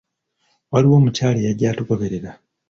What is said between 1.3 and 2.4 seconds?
eyajja atugoberera.